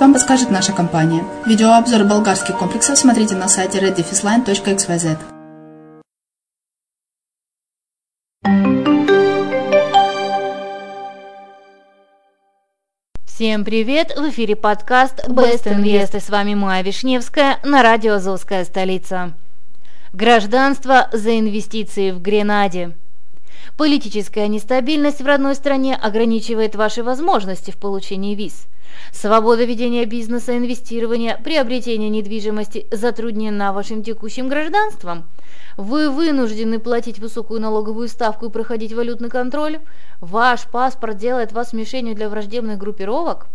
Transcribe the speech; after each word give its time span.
вам 0.00 0.14
подскажет 0.14 0.50
наша 0.50 0.72
компания. 0.72 1.22
Видеообзор 1.44 2.04
болгарских 2.04 2.56
комплексов 2.56 2.98
смотрите 2.98 3.34
на 3.34 3.46
сайте 3.46 3.78
reddefisline.xyz. 3.78 5.18
Всем 13.26 13.66
привет! 13.66 14.16
В 14.16 14.30
эфире 14.30 14.56
подкаст 14.56 15.28
Best 15.28 15.64
Invest 15.64 16.16
и 16.16 16.20
с 16.20 16.30
вами 16.30 16.54
Майя 16.54 16.82
Вишневская 16.82 17.58
на 17.62 17.82
радио 17.82 18.14
«Азовская 18.14 18.64
столица». 18.64 19.34
Гражданство 20.14 21.10
за 21.12 21.38
инвестиции 21.38 22.12
в 22.12 22.22
Гренаде. 22.22 22.96
Политическая 23.76 24.48
нестабильность 24.48 25.20
в 25.20 25.26
родной 25.26 25.54
стране 25.54 25.96
ограничивает 25.96 26.74
ваши 26.74 27.02
возможности 27.02 27.70
в 27.70 27.76
получении 27.76 28.34
виз. 28.34 28.66
Свобода 29.12 29.64
ведения 29.64 30.06
бизнеса, 30.06 30.56
инвестирования, 30.56 31.36
приобретения 31.36 32.08
недвижимости 32.08 32.86
затруднена 32.90 33.74
вашим 33.74 34.02
текущим 34.02 34.48
гражданством. 34.48 35.24
Вы 35.76 36.08
вынуждены 36.08 36.78
платить 36.78 37.18
высокую 37.18 37.60
налоговую 37.60 38.08
ставку 38.08 38.46
и 38.46 38.50
проходить 38.50 38.94
валютный 38.94 39.28
контроль. 39.28 39.80
Ваш 40.22 40.66
паспорт 40.68 41.18
делает 41.18 41.52
вас 41.52 41.74
мишенью 41.74 42.14
для 42.14 42.30
враждебных 42.30 42.78
группировок. 42.78 43.46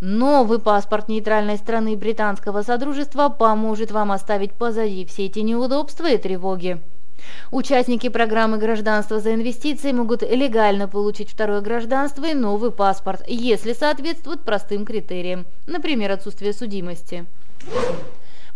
Новый 0.00 0.60
паспорт 0.60 1.08
нейтральной 1.08 1.56
страны 1.56 1.96
британского 1.96 2.62
содружества 2.62 3.28
поможет 3.28 3.90
вам 3.90 4.12
оставить 4.12 4.52
позади 4.52 5.04
все 5.04 5.26
эти 5.26 5.40
неудобства 5.40 6.08
и 6.08 6.18
тревоги. 6.18 6.80
Участники 7.50 8.08
программы 8.08 8.58
гражданства 8.58 9.20
за 9.20 9.34
инвестиции 9.34 9.92
могут 9.92 10.22
легально 10.22 10.88
получить 10.88 11.30
второе 11.30 11.60
гражданство 11.60 12.24
и 12.24 12.34
новый 12.34 12.70
паспорт, 12.70 13.22
если 13.26 13.72
соответствуют 13.72 14.42
простым 14.42 14.84
критериям, 14.84 15.46
например, 15.66 16.12
отсутствие 16.12 16.52
судимости. 16.52 17.26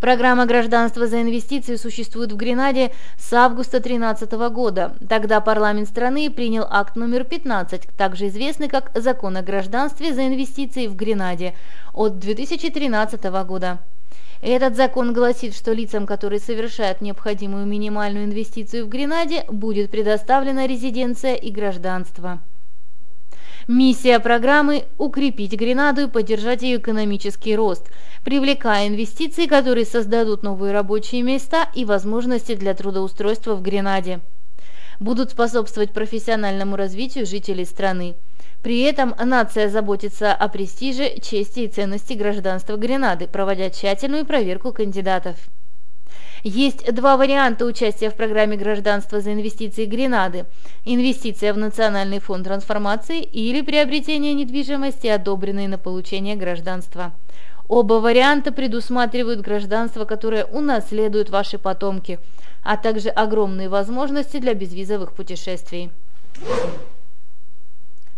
Программа 0.04 0.44
гражданства 0.44 1.06
за 1.06 1.22
инвестиции 1.22 1.76
существует 1.76 2.30
в 2.30 2.36
Гренаде 2.36 2.92
с 3.18 3.32
августа 3.32 3.80
2013 3.80 4.32
года. 4.52 4.94
Тогда 5.08 5.40
парламент 5.40 5.88
страны 5.88 6.30
принял 6.30 6.66
акт 6.68 6.94
номер 6.94 7.24
15, 7.24 7.88
также 7.96 8.28
известный 8.28 8.68
как 8.68 8.90
Закон 8.94 9.38
о 9.38 9.42
гражданстве 9.42 10.12
за 10.12 10.26
инвестиции 10.26 10.88
в 10.88 10.94
Гренаде 10.94 11.54
от 11.94 12.18
2013 12.18 13.24
года. 13.46 13.78
Этот 14.46 14.76
закон 14.76 15.14
гласит, 15.14 15.56
что 15.56 15.72
лицам, 15.72 16.06
которые 16.06 16.38
совершают 16.38 17.00
необходимую 17.00 17.64
минимальную 17.64 18.26
инвестицию 18.26 18.84
в 18.84 18.90
Гренаде, 18.90 19.44
будет 19.48 19.90
предоставлена 19.90 20.66
резиденция 20.66 21.34
и 21.34 21.50
гражданство. 21.50 22.42
Миссия 23.68 24.20
программы– 24.20 24.84
укрепить 24.98 25.54
Гренаду 25.54 26.02
и 26.02 26.10
поддержать 26.10 26.60
ее 26.60 26.76
экономический 26.76 27.56
рост, 27.56 27.90
привлекая 28.22 28.88
инвестиции, 28.88 29.46
которые 29.46 29.86
создадут 29.86 30.42
новые 30.42 30.74
рабочие 30.74 31.22
места 31.22 31.70
и 31.74 31.86
возможности 31.86 32.54
для 32.54 32.74
трудоустройства 32.74 33.54
в 33.54 33.62
Гренаде. 33.62 34.20
Будут 35.00 35.30
способствовать 35.30 35.94
профессиональному 35.94 36.76
развитию 36.76 37.24
жителей 37.24 37.64
страны. 37.64 38.14
При 38.64 38.80
этом 38.80 39.14
нация 39.22 39.68
заботится 39.68 40.32
о 40.32 40.48
престиже, 40.48 41.20
чести 41.20 41.60
и 41.60 41.68
ценности 41.68 42.14
гражданства 42.14 42.76
Гренады, 42.76 43.28
проводя 43.28 43.68
тщательную 43.68 44.24
проверку 44.24 44.72
кандидатов. 44.72 45.36
Есть 46.42 46.90
два 46.94 47.18
варианта 47.18 47.66
участия 47.66 48.08
в 48.08 48.14
программе 48.14 48.56
гражданства 48.56 49.20
за 49.20 49.34
инвестиции 49.34 49.84
Гренады. 49.84 50.46
Инвестиция 50.86 51.52
в 51.52 51.58
Национальный 51.58 52.20
фонд 52.20 52.46
трансформации 52.46 53.20
или 53.20 53.60
приобретение 53.60 54.32
недвижимости, 54.32 55.08
одобренной 55.08 55.66
на 55.66 55.76
получение 55.76 56.34
гражданства. 56.34 57.12
Оба 57.68 57.94
варианта 57.94 58.50
предусматривают 58.50 59.42
гражданство, 59.42 60.06
которое 60.06 60.46
унаследуют 60.46 61.28
ваши 61.28 61.58
потомки, 61.58 62.18
а 62.62 62.78
также 62.78 63.10
огромные 63.10 63.68
возможности 63.68 64.38
для 64.38 64.54
безвизовых 64.54 65.12
путешествий. 65.12 65.90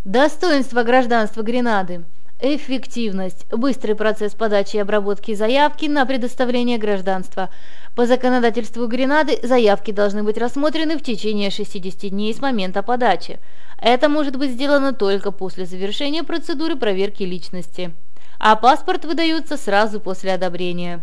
Достоинство 0.07 0.85
гражданства 0.85 1.43
Гренады– 1.43 2.05
Эффективность. 2.41 3.45
Быстрый 3.51 3.97
процесс 3.97 4.35
подачи 4.35 4.77
и 4.77 4.79
обработки 4.79 5.35
заявки 5.35 5.87
на 5.87 6.07
предоставление 6.07 6.79
гражданства. 6.79 7.51
По 7.97 8.07
законодательству 8.07 8.87
Гренады 8.87 9.41
заявки 9.43 9.91
должны 9.91 10.23
быть 10.23 10.39
рассмотрены 10.39 10.97
в 10.97 11.03
течение 11.03 11.51
60 11.51 12.13
дней 12.13 12.33
с 12.33 12.41
момента 12.41 12.85
подачи. 12.85 13.41
Это 13.83 14.09
может 14.09 14.37
быть 14.37 14.53
сделано 14.53 14.93
только 14.93 15.33
после 15.33 15.67
завершения 15.67 16.23
процедуры 16.23 16.77
проверки 16.77 17.25
личности. 17.25 17.93
А 18.39 18.55
паспорт 18.55 19.07
выдается 19.07 19.57
сразу 19.57 19.99
после 19.99 20.35
одобрения 20.35 21.03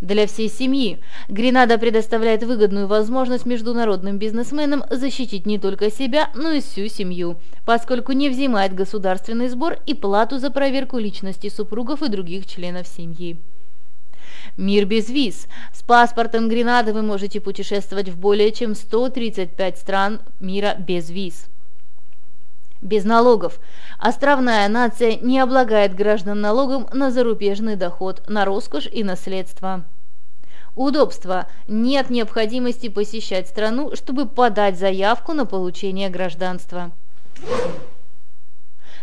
для 0.00 0.26
всей 0.26 0.48
семьи. 0.48 0.98
Гренада 1.28 1.78
предоставляет 1.78 2.42
выгодную 2.42 2.86
возможность 2.86 3.46
международным 3.46 4.18
бизнесменам 4.18 4.84
защитить 4.90 5.46
не 5.46 5.58
только 5.58 5.90
себя, 5.90 6.30
но 6.34 6.50
и 6.50 6.60
всю 6.60 6.88
семью, 6.88 7.38
поскольку 7.64 8.12
не 8.12 8.28
взимает 8.28 8.74
государственный 8.74 9.48
сбор 9.48 9.78
и 9.86 9.94
плату 9.94 10.38
за 10.38 10.50
проверку 10.50 10.98
личности 10.98 11.48
супругов 11.48 12.02
и 12.02 12.08
других 12.08 12.46
членов 12.46 12.86
семьи. 12.86 13.38
Мир 14.56 14.86
без 14.86 15.08
виз. 15.10 15.46
С 15.72 15.82
паспортом 15.82 16.48
Гренады 16.48 16.92
вы 16.92 17.02
можете 17.02 17.40
путешествовать 17.40 18.08
в 18.08 18.18
более 18.18 18.52
чем 18.52 18.74
135 18.74 19.78
стран 19.78 20.20
мира 20.40 20.76
без 20.78 21.10
виз 21.10 21.50
без 22.80 23.04
налогов. 23.04 23.60
Островная 23.98 24.68
нация 24.68 25.16
не 25.16 25.38
облагает 25.38 25.94
граждан 25.94 26.40
налогом 26.40 26.88
на 26.92 27.10
зарубежный 27.10 27.76
доход, 27.76 28.22
на 28.28 28.44
роскошь 28.44 28.88
и 28.90 29.04
наследство. 29.04 29.84
Удобство. 30.76 31.46
Нет 31.68 32.10
необходимости 32.10 32.88
посещать 32.88 33.48
страну, 33.48 33.94
чтобы 33.96 34.26
подать 34.26 34.78
заявку 34.78 35.32
на 35.32 35.44
получение 35.44 36.08
гражданства. 36.10 36.92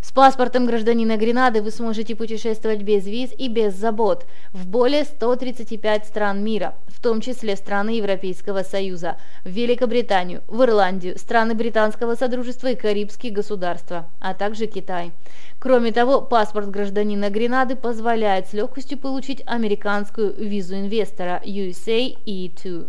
С 0.07 0.13
паспортом 0.13 0.65
гражданина 0.65 1.17
Гренады 1.17 1.61
вы 1.61 1.69
сможете 1.69 2.15
путешествовать 2.15 2.81
без 2.81 3.05
виз 3.05 3.31
и 3.37 3.49
без 3.49 3.73
забот 3.73 4.25
в 4.53 4.65
более 4.65 5.03
135 5.03 6.05
стран 6.05 6.41
мира, 6.41 6.75
в 6.87 7.01
том 7.01 7.19
числе 7.19 7.57
страны 7.57 7.89
Европейского 7.89 8.63
Союза, 8.63 9.17
в 9.43 9.49
Великобританию, 9.49 10.43
в 10.47 10.63
Ирландию, 10.63 11.19
страны 11.19 11.55
Британского 11.55 12.15
Содружества 12.15 12.69
и 12.69 12.75
Карибские 12.75 13.33
государства, 13.33 14.09
а 14.21 14.33
также 14.33 14.67
Китай. 14.67 15.11
Кроме 15.59 15.91
того, 15.91 16.21
паспорт 16.21 16.69
гражданина 16.69 17.29
Гренады 17.29 17.75
позволяет 17.75 18.47
с 18.47 18.53
легкостью 18.53 18.97
получить 18.97 19.43
американскую 19.45 20.33
визу 20.33 20.75
инвестора 20.75 21.41
USA 21.43 22.15
E2. 22.25 22.87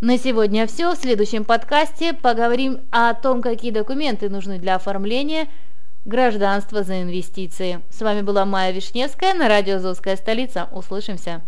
На 0.00 0.16
сегодня 0.16 0.66
все. 0.66 0.94
В 0.94 0.96
следующем 0.96 1.44
подкасте 1.44 2.14
поговорим 2.14 2.80
о 2.90 3.12
том, 3.12 3.42
какие 3.42 3.70
документы 3.70 4.30
нужны 4.30 4.58
для 4.58 4.76
оформления 4.76 5.46
гражданства 6.06 6.82
за 6.82 7.02
инвестиции. 7.02 7.80
С 7.90 8.00
вами 8.00 8.22
была 8.22 8.46
Майя 8.46 8.72
Вишневская 8.72 9.34
на 9.34 9.46
радио 9.46 9.76
«Азовская 9.76 10.16
столица». 10.16 10.70
Услышимся! 10.72 11.38